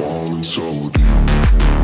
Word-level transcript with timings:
falling 0.00 0.42
so 0.42 0.88
deep. 0.88 1.79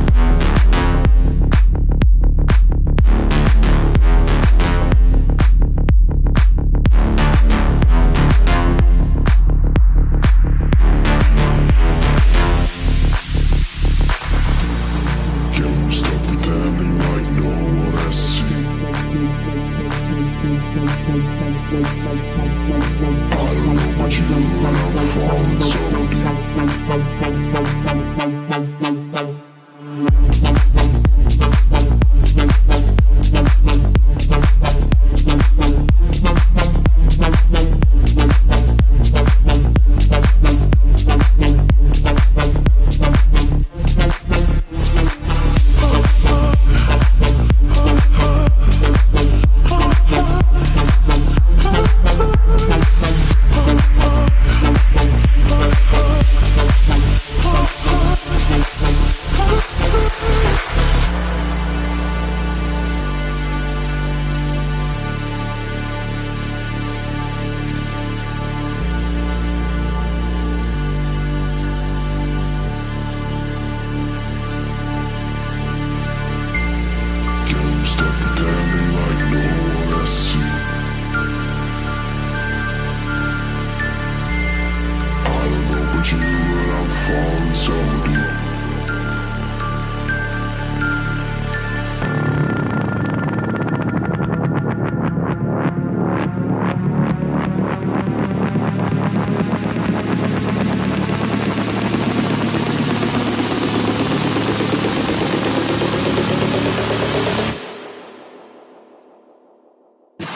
Stop 77.97 78.15
pretending 78.21 78.96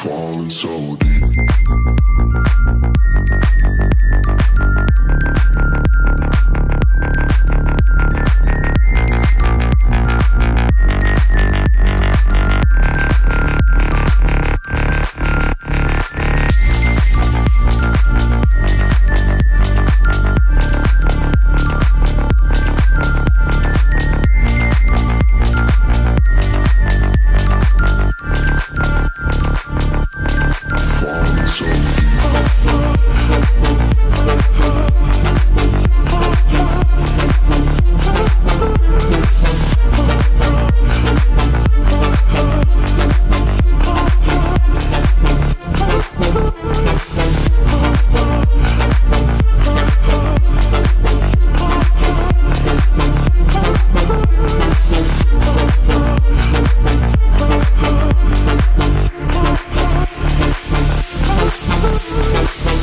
Falling 0.03 0.49
so 0.49 0.97
deep. 0.97 1.41